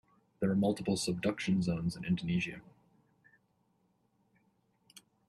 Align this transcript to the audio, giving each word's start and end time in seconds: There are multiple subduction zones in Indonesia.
There 0.39 0.49
are 0.49 0.55
multiple 0.55 0.95
subduction 0.97 1.61
zones 1.61 1.95
in 1.95 2.05
Indonesia. 2.05 2.61